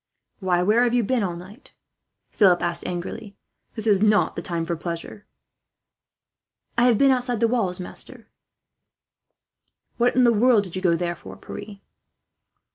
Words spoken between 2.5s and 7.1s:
asked angrily. "This is not the time for pleasure." "I have